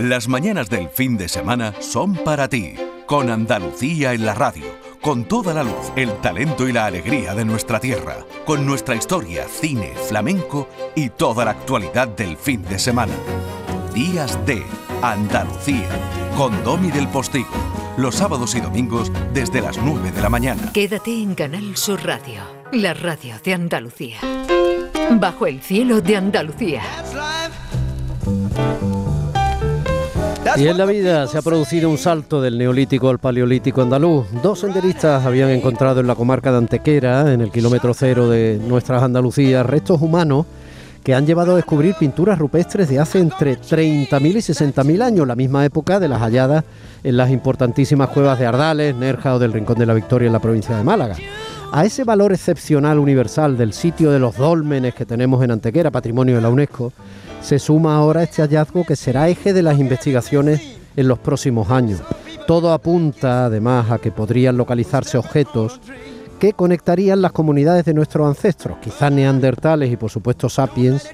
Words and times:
Las 0.00 0.28
mañanas 0.28 0.70
del 0.70 0.88
fin 0.88 1.18
de 1.18 1.28
semana 1.28 1.74
son 1.78 2.14
para 2.14 2.48
ti, 2.48 2.72
con 3.04 3.28
Andalucía 3.28 4.14
en 4.14 4.24
la 4.24 4.32
radio, 4.32 4.64
con 5.02 5.24
toda 5.24 5.52
la 5.52 5.62
luz, 5.62 5.92
el 5.94 6.10
talento 6.22 6.66
y 6.66 6.72
la 6.72 6.86
alegría 6.86 7.34
de 7.34 7.44
nuestra 7.44 7.78
tierra, 7.80 8.16
con 8.46 8.64
nuestra 8.64 8.94
historia, 8.94 9.46
cine, 9.46 9.92
flamenco 10.08 10.70
y 10.96 11.10
toda 11.10 11.44
la 11.44 11.50
actualidad 11.50 12.08
del 12.08 12.38
fin 12.38 12.62
de 12.62 12.78
semana. 12.78 13.12
Días 13.92 14.38
de 14.46 14.62
Andalucía, 15.02 15.90
con 16.34 16.64
Domi 16.64 16.90
del 16.90 17.06
Postigo, 17.08 17.50
los 17.98 18.14
sábados 18.14 18.54
y 18.54 18.62
domingos 18.62 19.12
desde 19.34 19.60
las 19.60 19.76
9 19.76 20.12
de 20.12 20.22
la 20.22 20.30
mañana. 20.30 20.72
Quédate 20.72 21.12
en 21.12 21.34
Canal 21.34 21.76
Sur 21.76 22.02
Radio, 22.06 22.40
la 22.72 22.94
radio 22.94 23.34
de 23.44 23.52
Andalucía. 23.52 24.16
Bajo 25.10 25.46
el 25.46 25.60
cielo 25.60 26.00
de 26.00 26.16
Andalucía. 26.16 26.80
Y 30.56 30.66
en 30.66 30.78
la 30.78 30.84
vida 30.84 31.26
se 31.26 31.38
ha 31.38 31.42
producido 31.42 31.88
un 31.88 31.98
salto 31.98 32.40
del 32.40 32.58
neolítico 32.58 33.08
al 33.08 33.18
paleolítico 33.18 33.82
andaluz. 33.82 34.26
Dos 34.42 34.60
senderistas 34.60 35.24
habían 35.24 35.50
encontrado 35.50 36.00
en 36.00 36.06
la 36.06 36.14
comarca 36.14 36.50
de 36.50 36.58
Antequera, 36.58 37.32
en 37.32 37.40
el 37.40 37.50
kilómetro 37.50 37.94
cero 37.94 38.28
de 38.28 38.60
nuestras 38.66 39.02
Andalucías, 39.02 39.64
restos 39.64 40.00
humanos 40.00 40.46
que 41.02 41.14
han 41.14 41.26
llevado 41.26 41.52
a 41.52 41.56
descubrir 41.56 41.94
pinturas 41.94 42.38
rupestres 42.38 42.88
de 42.88 42.98
hace 42.98 43.20
entre 43.20 43.58
30.000 43.58 44.26
y 44.26 44.32
60.000 44.34 45.02
años, 45.02 45.26
la 45.26 45.36
misma 45.36 45.64
época 45.64 45.98
de 45.98 46.08
las 46.08 46.20
halladas 46.20 46.64
en 47.02 47.16
las 47.16 47.30
importantísimas 47.30 48.10
cuevas 48.10 48.38
de 48.38 48.46
Ardales, 48.46 48.94
Nerja 48.94 49.34
o 49.34 49.38
del 49.38 49.52
Rincón 49.52 49.78
de 49.78 49.86
la 49.86 49.94
Victoria 49.94 50.26
en 50.26 50.32
la 50.32 50.40
provincia 50.40 50.76
de 50.76 50.84
Málaga. 50.84 51.16
A 51.72 51.84
ese 51.84 52.02
valor 52.02 52.32
excepcional 52.32 52.98
universal 52.98 53.56
del 53.56 53.72
sitio 53.72 54.10
de 54.10 54.18
los 54.18 54.36
dólmenes 54.36 54.92
que 54.92 55.06
tenemos 55.06 55.44
en 55.44 55.52
Antequera, 55.52 55.92
patrimonio 55.92 56.34
de 56.34 56.40
la 56.40 56.48
UNESCO, 56.48 56.92
se 57.40 57.60
suma 57.60 57.94
ahora 57.94 58.24
este 58.24 58.42
hallazgo 58.42 58.84
que 58.84 58.96
será 58.96 59.28
eje 59.28 59.52
de 59.52 59.62
las 59.62 59.78
investigaciones 59.78 60.78
en 60.96 61.06
los 61.06 61.20
próximos 61.20 61.70
años. 61.70 62.00
Todo 62.48 62.72
apunta 62.72 63.44
además 63.44 63.88
a 63.92 63.98
que 63.98 64.10
podrían 64.10 64.56
localizarse 64.56 65.16
objetos 65.16 65.80
que 66.40 66.54
conectarían 66.54 67.22
las 67.22 67.30
comunidades 67.30 67.84
de 67.84 67.94
nuestros 67.94 68.26
ancestros, 68.26 68.78
quizás 68.78 69.12
neandertales 69.12 69.92
y 69.92 69.96
por 69.96 70.10
supuesto 70.10 70.48
sapiens, 70.48 71.08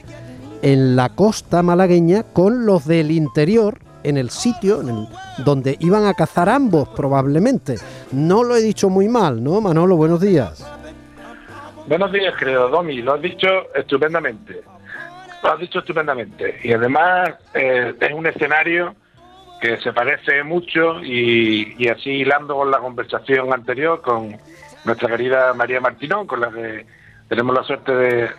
en 0.62 0.96
la 0.96 1.10
costa 1.10 1.62
malagueña 1.62 2.22
con 2.22 2.64
los 2.64 2.86
del 2.86 3.10
interior, 3.10 3.78
en 4.06 4.16
el 4.16 4.30
sitio 4.30 4.80
en 4.80 5.08
donde 5.44 5.76
iban 5.80 6.06
a 6.06 6.14
cazar 6.14 6.48
ambos 6.48 6.88
probablemente. 6.90 7.76
No 8.12 8.44
lo 8.44 8.56
he 8.56 8.60
dicho 8.60 8.88
muy 8.88 9.08
mal, 9.08 9.42
¿no? 9.42 9.60
Manolo, 9.60 9.96
buenos 9.96 10.20
días. 10.20 10.64
Buenos 11.86 12.10
días, 12.12 12.34
querido 12.36 12.68
Domi, 12.68 13.02
lo 13.02 13.14
has 13.14 13.22
dicho 13.22 13.48
estupendamente. 13.74 14.62
Lo 15.42 15.52
has 15.52 15.60
dicho 15.60 15.80
estupendamente. 15.80 16.60
Y 16.62 16.72
además 16.72 17.34
eh, 17.54 17.94
es 17.98 18.12
un 18.12 18.26
escenario 18.26 18.94
que 19.60 19.78
se 19.78 19.92
parece 19.92 20.42
mucho 20.44 21.02
y, 21.02 21.74
y 21.78 21.88
así 21.88 22.10
hilando 22.10 22.54
con 22.54 22.70
la 22.70 22.78
conversación 22.78 23.52
anterior 23.52 24.02
con 24.02 24.36
nuestra 24.84 25.08
querida 25.08 25.52
María 25.54 25.80
Martinón, 25.80 26.26
con 26.26 26.40
la 26.40 26.50
que 26.50 26.86
tenemos 27.28 27.54
la 27.54 27.64
suerte 27.64 27.92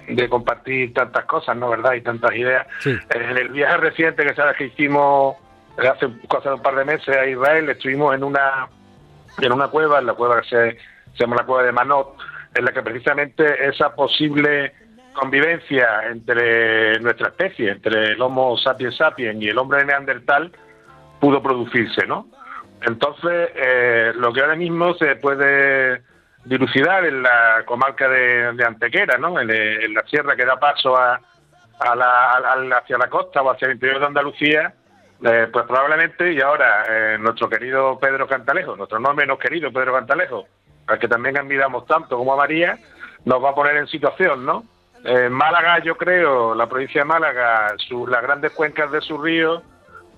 de, 0.07 0.29
compartir 0.29 0.93
tantas 0.93 1.25
cosas, 1.25 1.57
¿no? 1.57 1.69
¿Verdad? 1.69 1.93
Y 1.93 2.01
tantas 2.01 2.33
ideas. 2.35 2.65
En 2.85 3.37
el 3.37 3.49
viaje 3.49 3.77
reciente 3.77 4.25
que 4.25 4.33
sabes 4.33 4.55
que 4.57 4.65
hicimos 4.65 5.35
hace 5.77 6.07
de 6.07 6.53
un 6.53 6.61
par 6.61 6.75
de 6.75 6.85
meses 6.85 7.15
a 7.15 7.25
Israel, 7.25 7.69
estuvimos 7.69 8.15
en 8.15 8.23
una 8.23 8.67
en 9.39 9.51
una 9.51 9.67
cueva, 9.67 9.99
en 9.99 10.07
la 10.07 10.13
cueva 10.13 10.41
que 10.41 10.47
se, 10.49 10.77
llama 11.15 11.35
la 11.35 11.45
cueva 11.45 11.63
de 11.63 11.71
Manot, 11.71 12.15
en 12.55 12.65
la 12.65 12.71
que 12.71 12.81
precisamente 12.81 13.67
esa 13.67 13.93
posible 13.93 14.73
convivencia 15.13 16.07
entre 16.09 16.99
nuestra 16.99 17.29
especie, 17.29 17.71
entre 17.71 18.13
el 18.13 18.21
Homo 18.21 18.57
sapiens 18.57 18.97
sapiens 18.97 19.41
y 19.41 19.49
el 19.49 19.57
hombre 19.57 19.79
de 19.79 19.85
Neandertal, 19.85 20.51
pudo 21.19 21.41
producirse, 21.41 22.05
¿no? 22.05 22.27
Entonces, 22.81 23.49
eh, 23.55 24.11
lo 24.15 24.31
que 24.31 24.41
ahora 24.41 24.55
mismo 24.55 24.93
se 24.95 25.15
puede 25.15 26.03
dilucidar 26.45 27.05
en 27.05 27.23
la 27.23 27.63
comarca 27.65 28.07
de, 28.07 28.63
Antequera, 28.63 29.17
¿no? 29.17 29.39
En, 29.39 29.47
la 29.93 30.03
sierra 30.03 30.35
que 30.35 30.45
da 30.45 30.59
paso 30.59 30.95
a, 30.95 31.19
la, 31.95 32.77
hacia 32.77 32.97
la 32.97 33.09
costa 33.09 33.41
o 33.41 33.49
hacia 33.49 33.67
el 33.67 33.73
interior 33.73 33.99
de 33.99 34.05
Andalucía, 34.05 34.73
eh, 35.23 35.47
pues 35.51 35.65
probablemente, 35.65 36.33
y 36.33 36.41
ahora 36.41 36.85
eh, 36.89 37.17
nuestro 37.19 37.49
querido 37.49 37.97
Pedro 37.99 38.27
Cantalejo, 38.27 38.75
nuestro 38.75 38.99
no 38.99 39.13
menos 39.13 39.39
querido 39.39 39.71
Pedro 39.71 39.93
Cantalejo, 39.93 40.45
al 40.87 40.99
que 40.99 41.07
también 41.07 41.37
admiramos 41.37 41.85
tanto 41.85 42.17
como 42.17 42.33
a 42.33 42.37
María, 42.37 42.77
nos 43.25 43.43
va 43.43 43.49
a 43.49 43.55
poner 43.55 43.77
en 43.77 43.87
situación, 43.87 44.45
¿no? 44.45 44.63
Málaga, 45.29 45.79
yo 45.79 45.95
creo, 45.95 46.53
la 46.53 46.67
provincia 46.67 47.01
de 47.01 47.05
Málaga, 47.05 47.73
las 48.09 48.21
grandes 48.21 48.51
cuencas 48.51 48.91
de 48.91 48.99
sus 48.99 49.21
ríos 49.21 49.63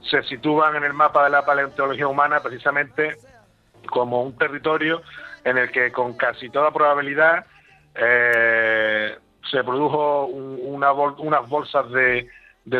se 0.02 0.24
sitúan 0.24 0.76
en 0.76 0.84
el 0.84 0.94
mapa 0.94 1.24
de 1.24 1.30
la 1.30 1.46
paleontología 1.46 2.08
humana 2.08 2.40
precisamente 2.42 3.18
como 3.88 4.24
un 4.24 4.38
territorio 4.38 5.02
en 5.44 5.58
el 5.58 5.72
que 5.72 5.92
con 5.92 6.14
casi 6.14 6.50
toda 6.50 6.72
probabilidad 6.72 7.46
eh, 7.96 9.18
se 9.50 9.64
produjo 9.64 10.26
unas 10.26 11.50
bolsas 11.50 11.90
de, 11.92 12.28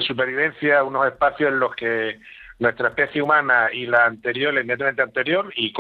supervivencia, 0.02 0.84
unos 0.84 1.08
espacios 1.08 1.52
en 1.52 1.60
los 1.60 1.76
que 1.76 2.20
nuestra 2.60 2.90
especie 2.90 3.22
humana 3.22 3.70
y 3.72 3.86
la 3.86 4.06
anterior, 4.06 4.54
la 4.54 4.62
inmediatamente 4.62 5.02
anterior 5.02 5.52
y, 5.56 5.72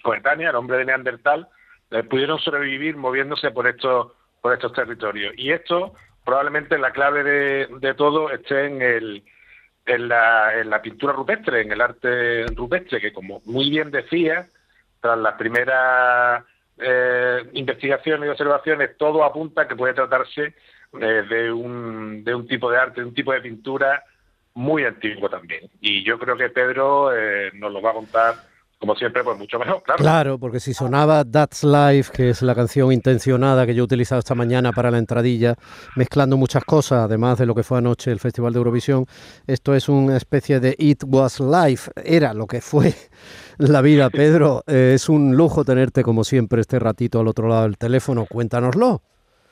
coetánea, 0.00 0.50
el 0.50 0.56
hombre 0.56 0.78
de 0.78 0.84
Neandertal, 0.84 1.48
eh, 1.90 2.02
pudieron 2.02 2.38
sobrevivir 2.38 2.96
moviéndose 2.96 3.50
por 3.50 3.66
estos, 3.66 4.12
por 4.40 4.52
estos 4.52 4.72
territorios. 4.72 5.32
Y 5.36 5.52
esto 5.52 5.94
probablemente 6.24 6.76
la 6.78 6.90
clave 6.90 7.22
de, 7.24 7.94
todo 7.94 8.30
esté 8.30 8.66
en, 8.66 8.82
el, 8.82 9.24
en, 9.86 10.08
la, 10.08 10.60
en 10.60 10.68
la 10.68 10.82
pintura 10.82 11.12
rupestre, 11.12 11.62
en 11.62 11.72
el 11.72 11.80
arte 11.80 12.46
rupestre, 12.48 13.00
que 13.00 13.12
como 13.12 13.40
muy 13.46 13.70
bien 13.70 13.90
decía, 13.90 14.48
tras 15.00 15.18
las 15.18 15.34
primeras 15.34 16.44
eh, 16.78 17.48
investigaciones 17.52 18.26
y 18.26 18.30
observaciones, 18.30 18.96
todo 18.98 19.24
apunta 19.24 19.62
a 19.62 19.68
que 19.68 19.76
puede 19.76 19.94
tratarse 19.94 20.54
de, 20.98 21.52
un, 21.52 22.24
de 22.24 22.34
un 22.34 22.46
tipo 22.46 22.70
de 22.70 22.78
arte, 22.78 23.00
de 23.00 23.06
un 23.08 23.14
tipo 23.14 23.32
de 23.32 23.40
pintura 23.40 24.02
muy 24.54 24.84
antiguo 24.84 25.28
también. 25.28 25.70
Y 25.80 26.04
yo 26.04 26.18
creo 26.18 26.36
que 26.36 26.48
Pedro 26.48 27.14
eh, 27.14 27.50
nos 27.54 27.72
lo 27.72 27.82
va 27.82 27.90
a 27.90 27.94
contar 27.94 28.34
como 28.78 28.94
siempre, 28.94 29.24
pues 29.24 29.38
mucho 29.38 29.58
mejor, 29.58 29.82
claro. 29.82 29.98
Claro, 29.98 30.38
porque 30.38 30.60
si 30.60 30.74
sonaba 30.74 31.24
That's 31.24 31.64
Life, 31.64 32.12
que 32.12 32.30
es 32.30 32.42
la 32.42 32.54
canción 32.54 32.92
intencionada 32.92 33.64
que 33.64 33.74
yo 33.74 33.82
he 33.82 33.84
utilizado 33.84 34.18
esta 34.18 34.34
mañana 34.34 34.70
para 34.72 34.90
la 34.90 34.98
entradilla, 34.98 35.54
mezclando 35.96 36.36
muchas 36.36 36.62
cosas, 36.64 37.04
además 37.04 37.38
de 37.38 37.46
lo 37.46 37.54
que 37.54 37.62
fue 37.62 37.78
anoche 37.78 38.12
el 38.12 38.20
Festival 38.20 38.52
de 38.52 38.58
Eurovisión, 38.58 39.06
esto 39.46 39.74
es 39.74 39.88
una 39.88 40.18
especie 40.18 40.60
de 40.60 40.76
It 40.78 41.04
Was 41.06 41.40
Life, 41.40 41.90
era 42.04 42.34
lo 42.34 42.46
que 42.46 42.60
fue 42.60 42.94
la 43.58 43.80
vida. 43.80 44.10
Pedro, 44.10 44.62
eh, 44.66 44.92
es 44.94 45.08
un 45.08 45.36
lujo 45.36 45.64
tenerte 45.64 46.02
como 46.02 46.22
siempre 46.22 46.60
este 46.60 46.78
ratito 46.78 47.20
al 47.20 47.28
otro 47.28 47.48
lado 47.48 47.62
del 47.62 47.78
teléfono, 47.78 48.26
cuéntanoslo. 48.26 49.02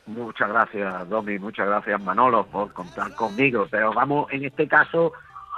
Muchas 0.06 0.48
gracias, 0.50 1.09
Domi, 1.09 1.38
muchas 1.38 1.66
gracias, 1.66 2.03
Manolo, 2.03 2.44
por 2.47 2.72
contar 2.72 3.15
conmigo, 3.15 3.66
pero 3.70 3.92
vamos, 3.92 4.31
en 4.32 4.44
este 4.44 4.69
caso 4.69 5.12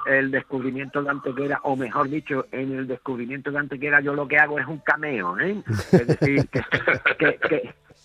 el 0.06 0.30
descubrimiento 0.30 1.02
de 1.02 1.10
Antequera, 1.10 1.58
o 1.64 1.74
mejor 1.74 2.08
dicho, 2.08 2.46
en 2.52 2.78
el 2.78 2.86
descubrimiento 2.86 3.50
de 3.50 3.58
Antequera 3.58 4.00
yo 4.00 4.14
lo 4.14 4.28
que 4.28 4.38
hago 4.38 4.58
es 4.60 4.66
un 4.66 4.78
cameo, 4.78 5.36
¿eh? 5.40 5.62
Es 5.90 6.06
decir, 6.06 6.48
que, 7.18 7.38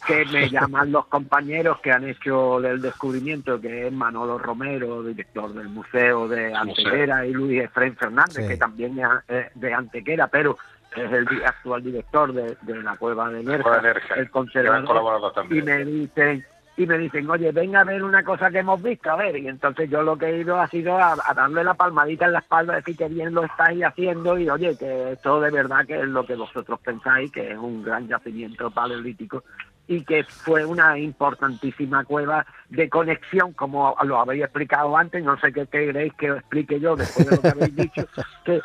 que, 0.08 0.26
me 0.32 0.50
llaman 0.50 0.92
los 0.92 1.06
compañeros 1.06 1.80
que 1.80 1.92
han 1.92 2.08
hecho 2.08 2.58
el 2.60 2.82
descubrimiento, 2.82 3.62
que 3.62 3.86
es 3.86 3.94
Manolo 3.94 4.40
Romero, 4.40 5.04
director 5.04 5.54
del 5.54 5.70
Museo 5.70 6.28
de 6.28 6.56
Antequera, 6.56 7.24
y 7.24 7.34
Luis 7.34 7.62
Efraín 7.62 7.96
Fernández, 7.96 8.48
que 8.48 8.58
también 8.58 9.00
es 9.28 9.54
de 9.54 9.74
Antequera, 9.74 10.28
pero 10.28 10.58
es 10.96 11.12
el 11.12 11.28
actual 11.46 11.84
director 11.84 12.34
de, 12.34 12.58
la 12.82 12.98
Cueva 12.98 13.30
de 13.30 13.44
Nerja, 13.44 13.82
el 14.16 14.30
conservador, 14.30 15.34
y 15.50 15.62
me 15.62 15.86
dicen 15.86 16.46
y 16.78 16.88
me 16.88 16.98
dicen, 16.98 17.30
oye, 17.30 17.52
venga 17.52 17.82
a 17.82 17.84
ver 17.84 18.04
una 18.04 18.24
cosa 18.24 18.50
que 18.50 18.60
hemos 18.60 18.82
visto, 18.82 19.12
a 19.12 19.16
ver. 19.16 19.38
Y 19.38 19.48
entonces 19.48 19.90
yo 19.90 20.02
lo 20.04 20.18
que 20.18 20.28
he 20.28 20.40
ido 20.40 20.60
ha 20.60 20.68
sido 20.68 20.98
a, 20.98 21.16
darle 21.36 21.64
la 21.64 21.74
palmadita 21.74 22.26
en 22.26 22.34
la 22.34 22.40
espalda, 22.40 22.76
decir 22.76 22.98
que 22.98 23.08
bien 23.08 23.34
lo 23.34 23.44
estáis 23.44 23.84
haciendo 23.84 24.38
y 24.38 24.50
oye, 24.50 24.78
que 24.78 25.12
esto 25.12 25.42
de 25.42 25.52
verdad 25.52 25.86
que 25.86 26.00
es 26.00 26.08
lo 26.08 26.26
que 26.26 26.36
vosotros 26.36 26.80
pensáis, 26.80 27.32
que 27.32 27.52
es 27.52 27.58
un 27.58 27.84
gran 27.84 28.08
yacimiento 28.08 28.72
paleolítico 28.72 29.44
y 29.88 30.04
que 30.06 30.24
fue 30.24 30.66
una 30.66 30.98
importantísima 30.98 32.06
cueva 32.06 32.46
de 32.70 32.88
conexión, 32.90 33.52
como 33.54 33.96
lo 34.04 34.20
habéis 34.20 34.44
explicado 34.44 34.96
antes, 34.96 35.24
no 35.24 35.38
sé 35.40 35.52
qué 35.52 35.68
queréis 35.68 36.14
que 36.14 36.32
os 36.32 36.40
explique 36.40 36.80
yo 36.80 36.96
después 36.96 37.28
de 37.28 37.36
lo 37.36 37.42
que 37.42 37.48
habéis 37.50 37.76
dicho, 37.76 38.08
que 38.46 38.62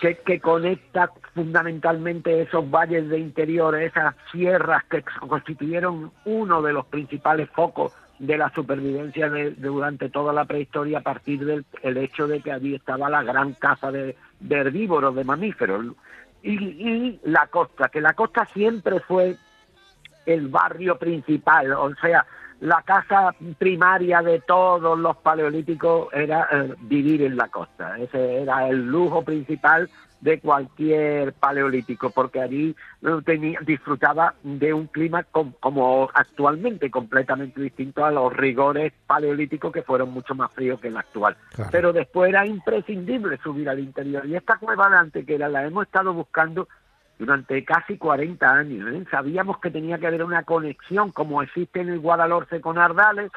que, 0.00 0.16
que, 0.24 0.40
conecta 0.40 1.10
fundamentalmente 1.34 2.42
esos 2.42 2.70
valles 2.70 3.08
de 3.08 3.18
interior, 3.18 3.74
esas 3.74 4.14
sierras 4.30 4.84
que 4.84 5.02
constituyeron 5.02 6.12
uno 6.24 6.62
de 6.62 6.72
los 6.72 6.86
principales 6.86 7.50
focos 7.50 7.92
de 8.20 8.38
la 8.38 8.50
supervivencia 8.50 9.28
de, 9.28 9.50
durante 9.52 10.08
toda 10.08 10.32
la 10.32 10.44
prehistoria 10.44 10.98
a 10.98 11.02
partir 11.02 11.44
del 11.44 11.64
el 11.82 11.96
hecho 11.96 12.28
de 12.28 12.40
que 12.40 12.52
allí 12.52 12.76
estaba 12.76 13.10
la 13.10 13.24
gran 13.24 13.54
caza 13.54 13.90
de, 13.90 14.16
herbívoros, 14.48 15.16
de 15.16 15.24
mamíferos. 15.24 15.86
Y, 16.42 16.52
y 16.52 17.20
la 17.24 17.48
costa, 17.48 17.88
que 17.88 18.00
la 18.00 18.12
costa 18.12 18.46
siempre 18.52 19.00
fue 19.00 19.36
el 20.26 20.48
barrio 20.48 20.96
principal, 20.96 21.72
o 21.72 21.92
sea, 21.96 22.24
la 22.60 22.82
casa 22.82 23.34
primaria 23.58 24.22
de 24.22 24.40
todos 24.40 24.98
los 24.98 25.16
paleolíticos 25.18 26.08
era 26.12 26.48
eh, 26.50 26.74
vivir 26.82 27.22
en 27.22 27.36
la 27.36 27.48
costa. 27.48 27.98
Ese 27.98 28.42
era 28.42 28.68
el 28.68 28.86
lujo 28.86 29.22
principal 29.22 29.90
de 30.24 30.40
cualquier 30.40 31.34
paleolítico, 31.34 32.08
porque 32.08 32.40
allí 32.40 32.74
tenía, 33.26 33.60
disfrutaba 33.60 34.34
de 34.42 34.72
un 34.72 34.86
clima 34.86 35.22
como 35.24 36.08
actualmente 36.14 36.90
completamente 36.90 37.60
distinto 37.60 38.06
a 38.06 38.10
los 38.10 38.32
rigores 38.32 38.94
paleolíticos 39.06 39.70
que 39.70 39.82
fueron 39.82 40.12
mucho 40.12 40.34
más 40.34 40.50
fríos 40.52 40.80
que 40.80 40.88
el 40.88 40.96
actual. 40.96 41.36
Pero 41.70 41.92
después 41.92 42.30
era 42.30 42.46
imprescindible 42.46 43.38
subir 43.42 43.68
al 43.68 43.80
interior. 43.80 44.24
Y 44.24 44.34
esta 44.34 44.56
cueva 44.56 44.88
de 44.88 44.96
Antequera 44.96 45.46
la 45.50 45.66
hemos 45.66 45.84
estado 45.84 46.14
buscando 46.14 46.68
durante 47.18 47.64
casi 47.64 47.96
40 47.98 48.48
años. 48.50 48.92
¿eh? 48.92 49.04
Sabíamos 49.10 49.58
que 49.58 49.70
tenía 49.70 49.98
que 49.98 50.06
haber 50.06 50.24
una 50.24 50.42
conexión, 50.42 51.12
como 51.12 51.42
existe 51.42 51.80
en 51.80 51.88
el 51.88 52.00
Guadalhorce 52.00 52.60
con 52.60 52.78
Ardales, 52.78 53.30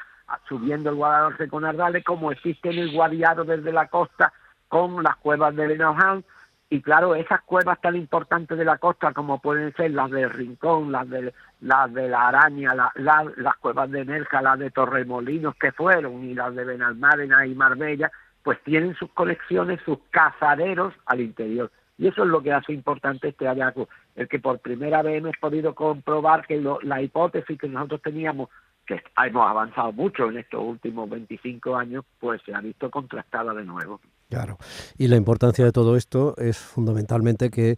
subiendo 0.47 0.89
el 0.89 0.95
Guadalhorce 0.95 1.47
con 1.47 1.65
Ardales, 1.65 2.03
como 2.03 2.31
existe 2.31 2.69
en 2.69 2.79
el 2.79 2.91
Guadiaro 2.91 3.45
desde 3.45 3.71
la 3.71 3.87
costa 3.87 4.33
con 4.67 5.01
las 5.03 5.15
cuevas 5.17 5.55
de 5.55 5.67
Benoján, 5.67 6.23
y 6.69 6.81
claro, 6.81 7.15
esas 7.15 7.41
cuevas 7.43 7.79
tan 7.79 7.95
importantes 7.95 8.57
de 8.57 8.65
la 8.65 8.77
costa 8.77 9.13
como 9.13 9.39
pueden 9.39 9.73
ser 9.75 9.91
las 9.91 10.11
del 10.11 10.29
Rincón, 10.29 10.91
las 10.91 11.09
de, 11.09 11.33
las 11.61 11.93
de 11.93 12.09
la 12.09 12.27
Araña, 12.27 12.75
las 12.95 13.55
cuevas 13.61 13.89
de 13.89 14.03
Nerja, 14.03 14.41
las 14.41 14.59
de 14.59 14.69
Torremolinos 14.71 15.55
que 15.55 15.71
fueron 15.71 16.25
y 16.25 16.33
las 16.33 16.53
de 16.55 16.65
Benalmádena 16.65 17.45
y 17.45 17.55
Marbella, 17.55 18.11
pues 18.43 18.61
tienen 18.63 18.95
sus 18.95 19.09
colecciones, 19.13 19.79
sus 19.85 19.99
cazaderos 20.09 20.93
al 21.05 21.21
interior. 21.21 21.71
Y 21.97 22.07
eso 22.07 22.23
es 22.23 22.29
lo 22.29 22.41
que 22.41 22.53
hace 22.53 22.73
importante 22.73 23.29
este 23.29 23.47
hallazgo, 23.47 23.89
el 24.15 24.27
que 24.27 24.39
por 24.39 24.59
primera 24.59 25.01
vez 25.01 25.17
hemos 25.17 25.35
podido 25.37 25.73
comprobar 25.73 26.45
que 26.45 26.61
la 26.83 27.01
hipótesis 27.01 27.57
que 27.57 27.67
nosotros 27.67 28.01
teníamos, 28.03 28.49
que 28.85 29.01
hemos 29.25 29.49
avanzado 29.49 29.91
mucho 29.93 30.29
en 30.29 30.37
estos 30.37 30.61
últimos 30.61 31.09
25 31.09 31.75
años, 31.75 32.05
pues 32.19 32.41
se 32.45 32.53
ha 32.53 32.61
visto 32.61 32.91
contrastada 32.91 33.53
de 33.53 33.65
nuevo. 33.65 33.99
Claro, 34.29 34.57
y 34.97 35.07
la 35.07 35.15
importancia 35.15 35.65
de 35.65 35.71
todo 35.71 35.95
esto 35.95 36.35
es 36.37 36.57
fundamentalmente 36.59 37.49
que 37.49 37.77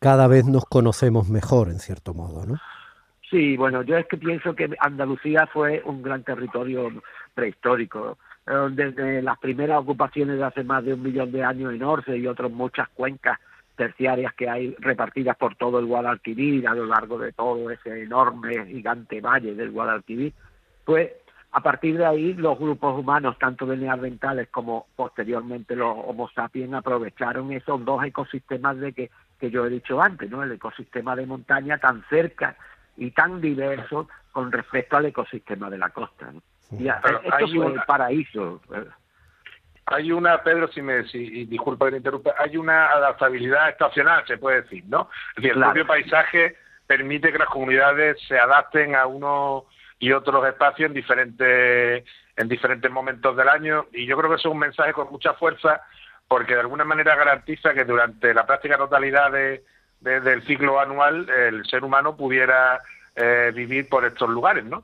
cada 0.00 0.26
vez 0.26 0.46
nos 0.46 0.64
conocemos 0.64 1.28
mejor, 1.28 1.68
en 1.68 1.78
cierto 1.78 2.14
modo, 2.14 2.44
¿no? 2.44 2.56
Sí, 3.30 3.56
bueno, 3.56 3.82
yo 3.82 3.96
es 3.96 4.06
que 4.08 4.18
pienso 4.18 4.54
que 4.54 4.68
Andalucía 4.80 5.48
fue 5.52 5.80
un 5.86 6.02
gran 6.02 6.22
territorio 6.22 6.90
prehistórico. 7.32 8.18
Eh, 8.46 8.68
desde 8.72 9.22
las 9.22 9.38
primeras 9.38 9.78
ocupaciones 9.78 10.36
de 10.36 10.44
hace 10.44 10.64
más 10.64 10.84
de 10.84 10.94
un 10.94 11.02
millón 11.02 11.30
de 11.30 11.44
años 11.44 11.72
en 11.72 11.82
Orce 11.82 12.16
y 12.16 12.26
otras 12.26 12.50
muchas 12.50 12.88
cuencas 12.90 13.38
terciarias 13.76 14.32
que 14.34 14.48
hay 14.48 14.74
repartidas 14.78 15.36
por 15.36 15.56
todo 15.56 15.78
el 15.78 15.86
Guadalquivir, 15.86 16.66
a 16.68 16.74
lo 16.74 16.86
largo 16.86 17.18
de 17.18 17.32
todo 17.32 17.70
ese 17.70 18.02
enorme, 18.02 18.66
gigante 18.66 19.20
valle 19.20 19.54
del 19.54 19.70
Guadalquivir, 19.70 20.32
pues 20.84 21.10
a 21.54 21.60
partir 21.60 21.98
de 21.98 22.06
ahí, 22.06 22.32
los 22.32 22.58
grupos 22.58 22.98
humanos, 22.98 23.36
tanto 23.38 23.66
de 23.66 23.76
neandertales 23.76 24.48
como 24.48 24.86
posteriormente 24.96 25.76
los 25.76 25.94
Homo 25.94 26.30
sapiens, 26.34 26.72
aprovecharon 26.72 27.52
esos 27.52 27.84
dos 27.84 28.02
ecosistemas 28.04 28.78
de 28.78 28.94
que, 28.94 29.10
que 29.38 29.50
yo 29.50 29.66
he 29.66 29.70
dicho 29.70 30.00
antes, 30.00 30.30
¿no? 30.30 30.42
El 30.42 30.52
ecosistema 30.52 31.14
de 31.14 31.26
montaña 31.26 31.76
tan 31.76 32.02
cerca 32.08 32.56
y 32.96 33.10
tan 33.10 33.42
diverso 33.42 34.08
con 34.32 34.50
respecto 34.50 34.96
al 34.96 35.06
ecosistema 35.06 35.68
de 35.68 35.76
la 35.76 35.90
costa. 35.90 36.32
Y 36.70 36.88
esto 36.88 37.20
hay 37.30 37.58
un 37.58 37.78
paraíso. 37.86 38.62
Hay 39.86 40.12
una, 40.12 40.42
Pedro, 40.42 40.68
si 40.68 40.80
me 40.80 41.04
si, 41.08 41.44
disculpa 41.46 41.86
que 41.86 41.92
te 41.92 41.96
interrumpa, 41.98 42.34
hay 42.38 42.56
una 42.56 42.86
adaptabilidad 42.86 43.68
estacional, 43.68 44.24
se 44.26 44.38
puede 44.38 44.62
decir, 44.62 44.84
¿no? 44.86 45.10
Es 45.30 45.42
decir, 45.42 45.52
el 45.52 45.62
propio 45.62 45.86
paisaje 45.86 46.56
permite 46.86 47.32
que 47.32 47.38
las 47.38 47.48
comunidades 47.48 48.18
se 48.28 48.38
adapten 48.38 48.94
a 48.94 49.06
unos 49.06 49.64
y 49.98 50.12
otros 50.12 50.46
espacios 50.46 50.88
en 50.88 50.94
diferentes, 50.94 52.04
en 52.36 52.48
diferentes 52.48 52.90
momentos 52.90 53.36
del 53.36 53.48
año. 53.48 53.86
Y 53.92 54.06
yo 54.06 54.16
creo 54.16 54.30
que 54.30 54.36
eso 54.36 54.48
es 54.48 54.52
un 54.52 54.58
mensaje 54.58 54.92
con 54.92 55.10
mucha 55.10 55.34
fuerza 55.34 55.82
porque 56.28 56.54
de 56.54 56.60
alguna 56.60 56.84
manera 56.84 57.14
garantiza 57.14 57.74
que 57.74 57.84
durante 57.84 58.32
la 58.34 58.46
práctica 58.46 58.76
totalidad 58.76 59.30
de, 59.30 59.62
del 60.00 60.42
ciclo 60.42 60.80
anual 60.80 61.28
el 61.28 61.64
ser 61.66 61.84
humano 61.84 62.16
pudiera 62.16 62.80
eh, 63.14 63.52
vivir 63.54 63.88
por 63.88 64.04
estos 64.04 64.28
lugares, 64.30 64.64
¿no? 64.64 64.82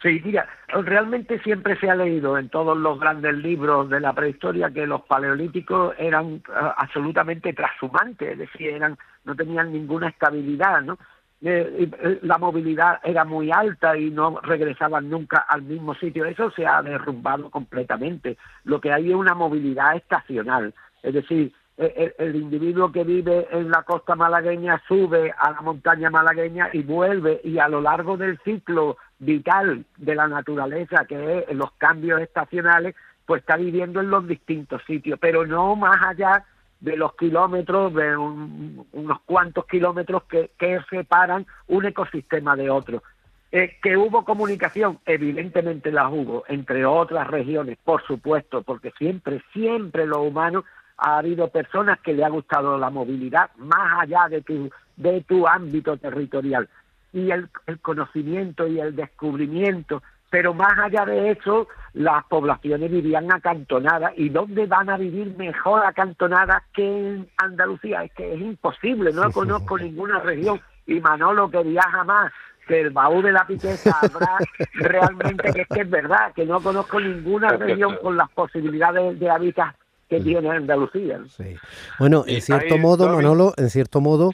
Sí, 0.00 0.20
mira, 0.24 0.48
realmente 0.68 1.40
siempre 1.40 1.76
se 1.80 1.90
ha 1.90 1.96
leído 1.96 2.38
en 2.38 2.48
todos 2.50 2.78
los 2.78 3.00
grandes 3.00 3.34
libros 3.34 3.90
de 3.90 3.98
la 3.98 4.12
prehistoria 4.12 4.70
que 4.70 4.86
los 4.86 5.02
paleolíticos 5.02 5.92
eran 5.98 6.36
eh, 6.36 6.40
absolutamente 6.76 7.52
transhumantes, 7.52 8.32
es 8.32 8.38
decir, 8.38 8.68
eran, 8.68 8.96
no 9.24 9.34
tenían 9.34 9.72
ninguna 9.72 10.08
estabilidad, 10.08 10.82
¿no? 10.82 10.98
Eh, 11.40 11.88
eh, 12.02 12.18
la 12.22 12.38
movilidad 12.38 13.00
era 13.02 13.24
muy 13.24 13.50
alta 13.50 13.96
y 13.96 14.10
no 14.10 14.40
regresaban 14.40 15.08
nunca 15.08 15.38
al 15.48 15.62
mismo 15.62 15.94
sitio. 15.94 16.24
Eso 16.24 16.50
se 16.50 16.66
ha 16.66 16.82
derrumbado 16.82 17.50
completamente. 17.50 18.36
Lo 18.64 18.80
que 18.80 18.92
hay 18.92 19.10
es 19.10 19.14
una 19.14 19.34
movilidad 19.34 19.96
estacional. 19.96 20.74
Es 21.02 21.14
decir, 21.14 21.52
e, 21.76 21.84
e, 22.18 22.24
el, 22.24 22.34
individuo 22.34 22.90
que 22.90 23.04
vive 23.04 23.46
en 23.52 23.70
la 23.70 23.84
costa 23.84 24.16
malagueña 24.16 24.82
sube 24.88 25.32
a 25.38 25.52
la 25.52 25.60
montaña 25.60 26.10
malagueña 26.10 26.70
y 26.72 26.82
vuelve 26.82 27.40
y 27.44 27.58
a 27.58 27.68
lo 27.68 27.80
largo 27.80 28.16
del 28.16 28.38
ciclo 28.38 28.96
vital 29.18 29.84
de 29.96 30.14
la 30.14 30.28
naturaleza, 30.28 31.04
que 31.06 31.38
es 31.48 31.56
los 31.56 31.72
cambios 31.72 32.20
estacionales, 32.20 32.94
pues 33.26 33.40
está 33.40 33.56
viviendo 33.56 34.00
en 34.00 34.10
los 34.10 34.26
distintos 34.26 34.82
sitios, 34.86 35.18
pero 35.20 35.46
no 35.46 35.76
más 35.76 36.02
allá 36.02 36.44
de 36.80 36.96
los 36.96 37.14
kilómetros, 37.16 37.92
de 37.92 38.16
unos 38.16 39.20
cuantos 39.26 39.66
kilómetros 39.66 40.22
que, 40.24 40.50
que, 40.56 40.78
separan 40.88 41.46
un 41.66 41.84
ecosistema 41.84 42.54
de 42.56 42.70
otro. 42.70 43.02
Eh, 43.50 43.78
que 43.82 43.96
hubo 43.96 44.24
comunicación, 44.24 44.98
evidentemente 45.06 45.90
la 45.90 46.08
hubo, 46.08 46.44
entre 46.48 46.84
otras 46.84 47.26
regiones, 47.26 47.78
por 47.82 48.02
supuesto, 48.06 48.62
porque 48.62 48.92
siempre, 48.98 49.42
siempre 49.52 50.06
lo 50.06 50.22
humano 50.22 50.64
ha 50.98 51.18
habido 51.18 51.48
personas 51.48 51.98
que 52.00 52.12
le 52.12 52.24
ha 52.24 52.28
gustado 52.28 52.76
la 52.76 52.90
movilidad 52.90 53.50
más 53.56 54.02
allá 54.02 54.28
de 54.28 54.42
tu, 54.42 54.70
de 54.96 55.22
tu 55.22 55.46
ámbito 55.46 55.96
territorial. 55.96 56.68
Y 57.12 57.30
el, 57.30 57.48
el 57.66 57.80
conocimiento 57.80 58.66
y 58.66 58.80
el 58.80 58.94
descubrimiento 58.94 60.02
pero 60.30 60.52
más 60.52 60.78
allá 60.78 61.06
de 61.06 61.30
eso, 61.30 61.68
las 61.94 62.24
poblaciones 62.24 62.90
vivían 62.90 63.32
acantonadas. 63.32 64.12
¿Y 64.16 64.28
dónde 64.28 64.66
van 64.66 64.90
a 64.90 64.98
vivir 64.98 65.34
mejor 65.38 65.84
acantonadas 65.86 66.62
que 66.74 66.84
en 66.84 67.28
Andalucía? 67.38 68.04
Es 68.04 68.12
que 68.12 68.34
es 68.34 68.40
imposible, 68.40 69.12
no 69.12 69.30
conozco 69.32 69.78
ninguna 69.78 70.18
región. 70.20 70.60
Y 70.86 71.00
Manolo 71.00 71.50
que 71.50 71.62
viaja 71.62 72.04
más 72.04 72.32
que 72.66 72.82
el 72.82 72.90
baúl 72.90 73.22
de 73.22 73.32
la 73.32 73.46
piqueza 73.46 73.98
habrá 74.02 74.36
realmente 74.74 75.52
que 75.52 75.62
es 75.62 75.68
que 75.68 75.80
es 75.80 75.90
verdad, 75.90 76.32
que 76.34 76.44
no 76.44 76.60
conozco 76.60 77.00
ninguna 77.00 77.48
región 77.56 77.96
con 78.02 78.16
las 78.16 78.28
posibilidades 78.30 79.18
de 79.18 79.30
hábitat 79.30 79.74
que 80.08 80.20
tiene 80.20 80.48
Andalucía. 80.50 81.20
Sí. 81.36 81.56
Bueno, 81.98 82.24
en 82.26 82.40
cierto 82.40 82.78
modo, 82.78 83.08
Manolo, 83.08 83.52
en 83.56 83.70
cierto 83.70 84.00
modo, 84.00 84.30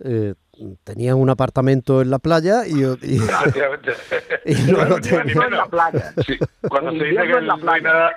eh, 0.00 0.34
tenían 0.84 1.16
un 1.16 1.30
apartamento 1.30 2.02
en 2.02 2.10
la 2.10 2.18
playa 2.18 2.66
y, 2.66 2.82
y, 2.82 3.18
y 4.44 4.54
no 4.70 4.84
lo 4.84 5.00
tenían. 5.00 5.28
en 5.28 5.50
la 5.50 5.66
playa. 5.66 6.12
Sí. 6.26 6.38
Cuando 6.68 6.92
se 6.92 7.04
dice 7.04 7.22
que 7.22 7.40
no 7.40 7.72
hay 7.72 7.82
nada... 7.82 8.12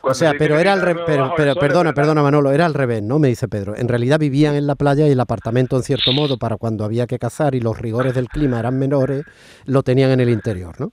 O 0.00 0.14
sea, 0.14 0.32
pero 0.38 0.58
era 0.58 0.72
al 0.72 0.80
revés, 0.80 1.02
pero, 1.06 1.32
pero 1.36 1.56
perdona, 1.56 1.92
perdona 1.92 2.22
Manolo, 2.22 2.52
era 2.52 2.66
al 2.66 2.74
revés, 2.74 3.02
¿no? 3.02 3.18
Me 3.18 3.28
dice 3.28 3.48
Pedro. 3.48 3.76
En 3.76 3.88
realidad 3.88 4.20
vivían 4.20 4.54
en 4.54 4.68
la 4.68 4.76
playa 4.76 5.08
y 5.08 5.10
el 5.10 5.18
apartamento, 5.18 5.76
en 5.76 5.82
cierto 5.82 6.12
modo, 6.12 6.38
para 6.38 6.56
cuando 6.56 6.84
había 6.84 7.08
que 7.08 7.18
cazar 7.18 7.56
y 7.56 7.60
los 7.60 7.76
rigores 7.76 8.14
del 8.14 8.28
clima 8.28 8.60
eran 8.60 8.78
menores, 8.78 9.24
lo 9.64 9.82
tenían 9.82 10.12
en 10.12 10.20
el 10.20 10.28
interior, 10.28 10.80
¿no? 10.80 10.92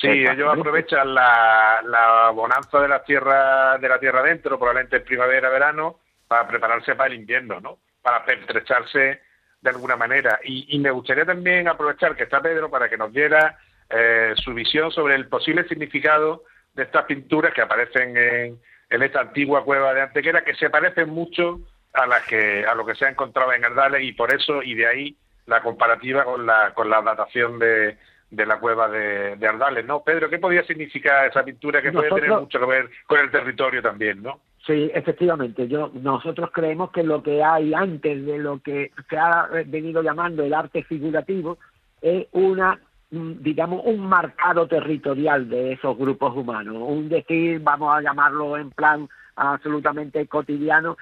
Sí, 0.00 0.08
ellos 0.08 0.52
aprovechan 0.52 1.14
la, 1.14 1.80
la 1.84 2.30
bonanza 2.30 2.80
de 2.80 2.88
la 2.88 3.04
tierra 3.04 3.78
de 3.78 3.88
la 3.88 3.98
tierra 3.98 4.20
adentro, 4.20 4.58
probablemente 4.58 4.96
en 4.96 5.04
primavera, 5.04 5.48
verano, 5.48 6.00
para 6.26 6.48
prepararse 6.48 6.94
para 6.94 7.08
el 7.08 7.20
invierno, 7.20 7.60
¿no? 7.60 7.78
Para 8.02 8.24
pertrecharse 8.24 9.20
de 9.60 9.70
alguna 9.70 9.96
manera. 9.96 10.40
Y, 10.44 10.78
me 10.78 10.90
gustaría 10.90 11.24
también 11.24 11.68
aprovechar 11.68 12.16
que 12.16 12.24
está 12.24 12.42
Pedro 12.42 12.70
para 12.70 12.88
que 12.88 12.98
nos 12.98 13.12
diera 13.12 13.58
eh, 13.88 14.34
su 14.36 14.52
visión 14.52 14.90
sobre 14.90 15.14
el 15.14 15.28
posible 15.28 15.66
significado 15.68 16.42
de 16.74 16.82
estas 16.82 17.04
pinturas 17.04 17.54
que 17.54 17.62
aparecen 17.62 18.16
en, 18.16 18.60
en, 18.90 19.02
esta 19.02 19.20
antigua 19.20 19.64
cueva 19.64 19.94
de 19.94 20.02
Antequera, 20.02 20.44
que 20.44 20.54
se 20.54 20.70
parecen 20.70 21.10
mucho 21.10 21.60
a 21.92 22.06
las 22.06 22.26
que 22.26 22.66
a 22.66 22.74
lo 22.74 22.84
que 22.84 22.96
se 22.96 23.06
ha 23.06 23.10
encontrado 23.10 23.52
en 23.52 23.64
Ardales 23.64 24.02
y 24.02 24.12
por 24.12 24.34
eso 24.34 24.62
y 24.62 24.74
de 24.74 24.86
ahí 24.86 25.16
la 25.46 25.62
comparativa 25.62 26.24
con 26.24 26.44
la 26.44 26.74
con 26.74 26.90
la 26.90 27.00
datación 27.00 27.58
de, 27.58 27.96
de 28.34 28.46
la 28.46 28.58
cueva 28.58 28.88
de, 28.88 29.36
de 29.36 29.46
Ardales, 29.46 29.84
¿no? 29.84 30.02
Pedro, 30.02 30.28
¿qué 30.28 30.38
podría 30.38 30.64
significar 30.64 31.26
esa 31.28 31.44
pintura 31.44 31.80
que 31.80 31.92
puede 31.92 32.10
tener 32.10 32.30
mucho 32.30 32.58
que 32.58 32.66
ver 32.66 32.90
con 33.06 33.20
el 33.20 33.30
territorio 33.30 33.82
también, 33.82 34.22
¿no? 34.22 34.40
Sí, 34.66 34.90
efectivamente. 34.94 35.68
Yo, 35.68 35.90
nosotros 35.92 36.50
creemos 36.52 36.90
que 36.90 37.02
lo 37.02 37.22
que 37.22 37.42
hay 37.42 37.74
antes 37.74 38.24
de 38.24 38.38
lo 38.38 38.60
que 38.60 38.92
se 39.10 39.18
ha 39.18 39.48
venido 39.66 40.02
llamando 40.02 40.42
el 40.42 40.54
arte 40.54 40.82
figurativo 40.84 41.58
es 42.00 42.26
una, 42.32 42.80
mm, 43.10 43.32
digamos, 43.40 43.82
un 43.84 44.06
marcado 44.06 44.66
territorial 44.66 45.48
de 45.50 45.72
esos 45.72 45.96
grupos 45.98 46.34
humanos. 46.34 46.76
Un 46.78 47.10
decir, 47.10 47.60
vamos 47.60 47.94
a 47.94 48.00
llamarlo 48.00 48.56
en 48.56 48.70
plan 48.70 49.08
absolutamente 49.36 50.26
cotidiano, 50.26 50.96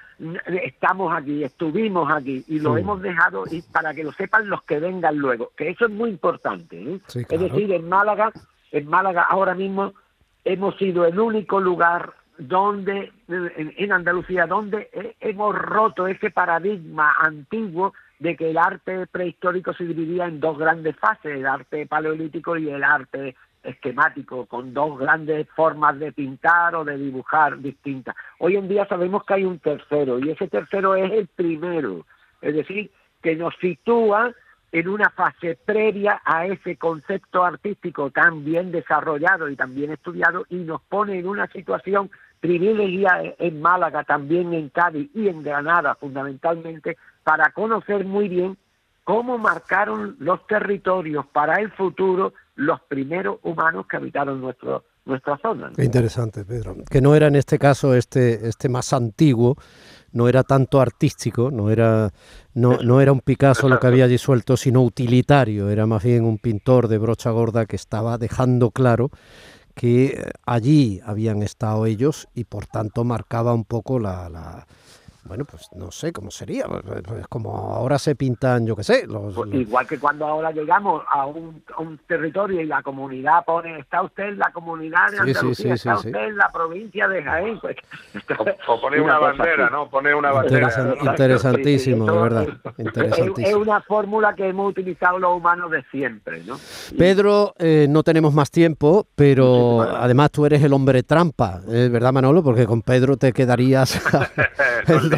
estamos 0.45 1.13
aquí, 1.15 1.43
estuvimos 1.43 2.11
aquí 2.11 2.43
y 2.47 2.59
lo 2.59 2.77
hemos 2.77 3.01
dejado 3.01 3.43
y 3.51 3.61
para 3.61 3.93
que 3.93 4.03
lo 4.03 4.11
sepan 4.11 4.49
los 4.49 4.63
que 4.63 4.79
vengan 4.79 5.17
luego, 5.17 5.51
que 5.55 5.69
eso 5.69 5.85
es 5.85 5.91
muy 5.91 6.09
importante. 6.09 6.81
¿eh? 6.81 6.99
Es 7.07 7.39
decir, 7.39 7.71
en 7.71 7.87
Málaga 7.87 8.31
en 8.73 8.87
Málaga 8.87 9.23
ahora 9.23 9.55
mismo 9.55 9.93
hemos 10.43 10.75
sido 10.77 11.05
el 11.05 11.17
único 11.17 11.61
lugar 11.61 12.13
donde 12.37 13.13
en, 13.27 13.91
Andalucía 13.91 14.47
donde 14.47 14.89
hemos 15.21 15.55
roto 15.55 16.07
ese 16.07 16.31
paradigma 16.31 17.13
antiguo 17.19 17.93
de 18.19 18.35
que 18.35 18.49
el 18.49 18.57
arte 18.57 19.05
prehistórico 19.07 19.73
se 19.73 19.85
dividía 19.85 20.25
en 20.25 20.39
dos 20.39 20.57
grandes 20.57 20.95
fases, 20.97 21.37
el 21.37 21.45
arte 21.45 21.85
paleolítico 21.85 22.57
y 22.57 22.69
el 22.69 22.83
arte 22.83 23.35
esquemático, 23.63 24.45
con 24.45 24.73
dos 24.73 24.99
grandes 24.99 25.47
formas 25.55 25.97
de 25.99 26.11
pintar 26.11 26.75
o 26.75 26.83
de 26.83 26.97
dibujar 26.97 27.59
distintas. 27.59 28.15
Hoy 28.39 28.55
en 28.55 28.67
día 28.67 28.85
sabemos 28.87 29.23
que 29.23 29.35
hay 29.35 29.45
un 29.45 29.59
tercero 29.59 30.19
y 30.19 30.29
ese 30.29 30.47
tercero 30.47 30.95
es 30.95 31.11
el 31.11 31.27
primero, 31.27 32.05
es 32.41 32.53
decir, 32.55 32.91
que 33.21 33.35
nos 33.35 33.55
sitúa 33.55 34.33
en 34.73 34.87
una 34.87 35.09
fase 35.11 35.57
previa 35.63 36.21
a 36.25 36.47
ese 36.47 36.77
concepto 36.77 37.43
artístico 37.43 38.09
tan 38.09 38.43
bien 38.43 38.71
desarrollado 38.71 39.47
y 39.47 39.55
tan 39.55 39.75
bien 39.75 39.91
estudiado 39.91 40.45
y 40.49 40.57
nos 40.57 40.81
pone 40.81 41.19
en 41.19 41.27
una 41.27 41.47
situación 41.47 42.09
privilegiada 42.39 43.35
en 43.37 43.61
Málaga, 43.61 44.03
también 44.03 44.53
en 44.53 44.69
Cádiz 44.69 45.09
y 45.13 45.27
en 45.27 45.43
Granada 45.43 45.95
fundamentalmente, 45.95 46.97
para 47.23 47.51
conocer 47.51 48.03
muy 48.03 48.27
bien 48.27 48.57
cómo 49.03 49.37
marcaron 49.37 50.15
los 50.19 50.45
territorios 50.47 51.25
para 51.27 51.61
el 51.61 51.71
futuro 51.71 52.33
los 52.55 52.79
primeros 52.81 53.39
humanos 53.43 53.85
que 53.89 53.97
habitaron 53.97 54.41
nuestro, 54.41 54.83
nuestra 55.05 55.37
zona. 55.37 55.71
Interesante, 55.77 56.45
Pedro. 56.45 56.75
Que 56.89 57.01
no 57.01 57.15
era 57.15 57.27
en 57.27 57.35
este 57.35 57.57
caso 57.57 57.95
este, 57.95 58.47
este 58.47 58.69
más 58.69 58.93
antiguo, 58.93 59.57
no 60.11 60.27
era 60.27 60.43
tanto 60.43 60.79
artístico, 60.79 61.49
no 61.51 61.71
era, 61.71 62.11
no, 62.53 62.77
no 62.77 63.01
era 63.01 63.11
un 63.11 63.21
Picasso 63.21 63.67
lo 63.67 63.79
que 63.79 63.87
había 63.87 64.07
disuelto, 64.07 64.57
sino 64.57 64.83
utilitario, 64.83 65.69
era 65.69 65.87
más 65.87 66.03
bien 66.03 66.25
un 66.25 66.37
pintor 66.37 66.87
de 66.87 66.99
brocha 66.99 67.31
gorda 67.31 67.65
que 67.65 67.75
estaba 67.75 68.17
dejando 68.17 68.71
claro 68.71 69.09
que 69.73 70.05
eh, 70.05 70.31
allí 70.45 71.01
habían 71.03 71.41
estado 71.41 71.85
ellos 71.85 72.27
y 72.35 72.43
por 72.43 72.67
tanto 72.67 73.03
marcaba 73.03 73.53
un 73.53 73.65
poco 73.65 73.99
la, 73.99 74.29
la 74.29 74.67
bueno, 75.25 75.45
pues 75.45 75.69
no 75.73 75.89
sé 75.89 76.11
cómo 76.11 76.31
sería, 76.31 76.65
pues, 76.67 76.83
pues, 76.83 77.01
pues 77.01 77.27
como 77.27 77.73
ahora 77.73 77.97
se 77.97 78.15
pintan, 78.15 78.67
yo 78.67 78.75
qué 78.75 78.83
sé. 78.83 79.07
Los, 79.07 79.33
Igual 79.53 79.87
que 79.87 79.97
cuando 79.97 80.25
ahora 80.25 80.51
llegamos 80.51 81.03
a 81.09 81.25
un, 81.25 81.63
un, 81.77 81.97
territorio 82.07 82.59
y 82.59 82.65
la 82.65 82.83
comunidad 82.83 83.45
pone, 83.45 83.79
está 83.79 84.01
usted 84.01 84.25
en 84.25 84.39
la 84.39 84.51
comunidad 84.51 85.11
de 85.11 85.19
Andalucía, 85.19 85.75
está 85.75 85.95
usted 85.95 86.27
en 86.27 86.37
la 86.37 86.49
provincia 86.51 87.07
de 87.07 87.23
Jaén. 87.23 87.59
o, 88.67 88.81
pone 88.81 88.99
una, 89.01 89.17
bandera, 89.17 89.69
¿no? 89.69 89.89
Pone 89.89 90.13
una 90.13 90.31
bandera. 90.31 90.69
interesantísimo, 91.01 92.05
de 92.05 92.17
verdad. 92.17 92.47
Interesantísimo. 92.77 93.47
Es, 93.47 93.55
una 93.55 93.81
fórmula 93.81 94.35
que 94.35 94.49
hemos 94.49 94.71
utilizado 94.71 95.19
los 95.19 95.37
humanos 95.37 95.71
de 95.71 95.83
siempre, 95.89 96.43
¿no? 96.43 96.57
Pedro, 96.97 97.53
eh, 97.59 97.87
no 97.89 98.03
tenemos 98.03 98.33
más 98.33 98.51
tiempo, 98.51 99.07
pero 99.15 99.81
además 99.81 100.31
tú 100.31 100.45
eres 100.45 100.61
el 100.63 100.73
hombre 100.73 101.03
trampa, 101.03 101.61
¿verdad, 101.65 102.11
Manolo? 102.11 102.43
Porque 102.43 102.65
con 102.65 102.81
Pedro 102.81 103.15
te 103.15 103.31
quedarías... 103.31 104.01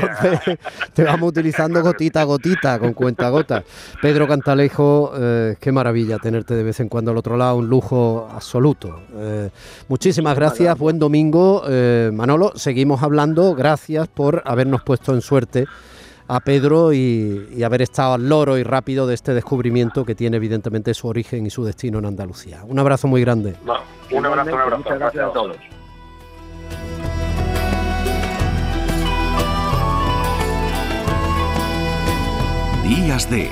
te 0.94 1.04
vamos 1.04 1.30
utilizando 1.30 1.82
gotita 1.82 2.22
a 2.22 2.24
gotita, 2.24 2.80
con 2.80 2.94
cuenta 2.94 3.30
gota. 3.30 3.64
Pedro 4.02 4.28
Cantalejo, 4.28 5.14
eh, 5.18 5.56
qué 5.60 5.72
maravilla 5.72 6.18
tenerte 6.18 6.56
de 6.56 6.64
vez 6.64 6.80
en 6.80 6.90
cuando 6.90 7.12
al 7.12 7.18
otro 7.18 7.38
lado, 7.38 7.58
un 7.58 7.68
lujo 7.68 8.28
absoluto. 8.32 9.02
Eh, 9.16 9.50
muchísimas 9.88 10.36
gracias, 10.36 10.78
buen 10.78 11.00
domingo. 11.00 11.64
Eh, 11.68 12.12
Manolo, 12.14 12.54
seguimos 12.56 13.04
hablando, 13.04 13.56
gracias 13.56 14.08
por 14.08 14.42
habernos 14.46 14.84
puesto 14.84 15.14
en 15.14 15.22
suerte 15.22 15.66
a 16.28 16.40
Pedro 16.40 16.94
y, 16.94 17.64
haber 17.64 17.82
estado 17.82 18.14
al 18.14 18.28
loro 18.28 18.58
y 18.58 18.64
rápido 18.64 19.08
de 19.08 19.16
este 19.16 19.34
descubrimiento 19.34 20.06
que 20.06 20.16
tiene 20.16 20.38
evidentemente 20.38 20.94
su 20.94 21.08
origen 21.08 21.46
y 21.46 21.50
su 21.50 21.64
destino 21.64 22.00
en 22.00 22.06
Andalucía. 22.06 22.64
Un 22.68 22.80
abrazo 22.80 23.08
muy 23.08 23.22
grande. 23.22 23.56
un 24.12 24.26
abrazo, 24.26 24.54
un 24.54 24.60
abrazo. 24.60 24.78
Muchas 24.78 25.00
gracias 25.00 25.30
a 25.30 25.34
todos. 25.34 25.58
Días 32.88 33.28
de 33.32 33.52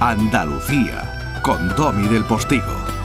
Andalucía 0.00 1.40
con 1.42 1.68
Tommy 1.76 2.08
del 2.08 2.24
Postigo. 2.24 2.99